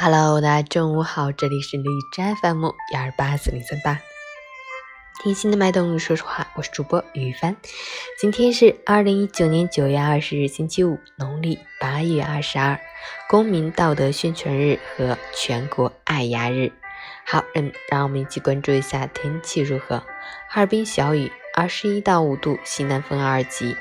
[0.00, 3.98] Hello，大家中午好，这里是荔枝 FM 幺二八四零三八，
[5.20, 7.56] 听心的脉动，说实话，我是主播雨帆。
[8.16, 12.78] 今天是二零一九年九月二十日，星期五，农历八月二十二，
[13.28, 16.70] 公民道德宣传日和全国爱牙日。
[17.26, 19.98] 好，嗯，让我们一起关注一下天气如何。
[20.48, 23.74] 哈尔滨小雨，二十一到五度，西南风二级，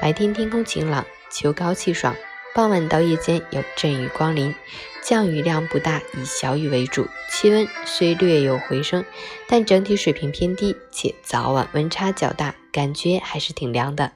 [0.00, 2.12] 白天天空晴朗，秋高气爽。
[2.52, 4.54] 傍晚到夜间有阵雨光临，
[5.02, 7.06] 降雨量不大，以小雨为主。
[7.30, 9.04] 气温虽略有回升，
[9.48, 14.12] 但整体水平偏低，且早晚温差较大，感觉还是挺凉的。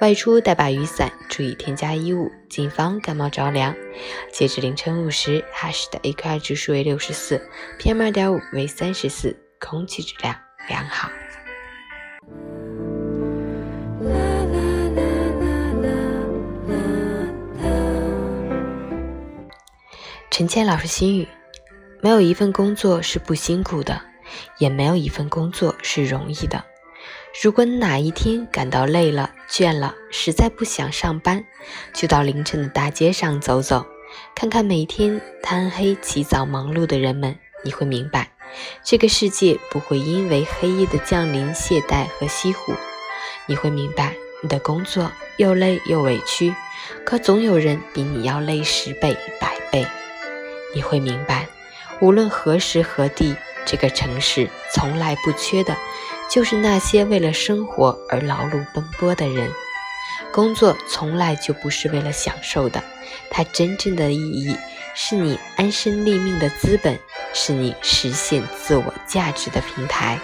[0.00, 3.74] 外出带把雨伞，注意添加衣物，谨防感冒着凉。
[4.32, 7.42] 截至凌晨五时，哈市的 AQI 指数为六十四
[7.80, 10.36] ，PM 二点五为三十四，空气质量
[10.68, 11.10] 良好。
[20.32, 21.28] 陈谦老师心语：
[22.00, 24.00] 没有一份工作是不辛苦的，
[24.56, 26.64] 也没有一份工作是容易的。
[27.42, 31.44] 如果你哪一天感到累了、倦了，实在不想上班，
[31.92, 33.84] 就到凌晨的大街上走走，
[34.34, 38.30] 看看每天贪黑起早忙碌的人们，你会明白，
[38.82, 42.72] 这个世界不会因为黑夜的降临懈怠和西湖。
[43.44, 46.54] 你会明白，你的工作又累又委屈，
[47.04, 49.51] 可总有人比你要累十倍、百倍。
[50.74, 51.48] 你会明白，
[52.00, 55.76] 无论何时何地，这个城市从来不缺的，
[56.30, 59.50] 就是那些为了生活而劳碌奔波的人。
[60.32, 62.82] 工作从来就不是为了享受的，
[63.30, 64.56] 它真正的意义
[64.94, 66.98] 是你安身立命的资本，
[67.34, 70.18] 是你实现自我价值的平台。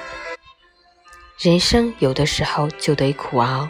[1.39, 3.69] 人生有的时候就得苦熬，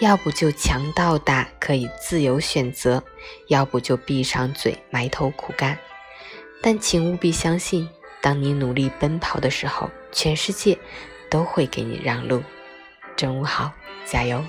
[0.00, 3.02] 要不就强到大可以自由选择，
[3.46, 5.78] 要不就闭上嘴埋头苦干。
[6.62, 7.88] 但请务必相信，
[8.20, 10.78] 当你努力奔跑的时候，全世界
[11.30, 12.42] 都会给你让路。
[13.16, 13.72] 中午好，
[14.04, 14.42] 加油！